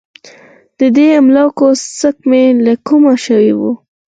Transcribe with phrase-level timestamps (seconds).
[0.79, 1.67] د دې املاکو
[1.97, 3.71] ځمکې له کومه شوې وې.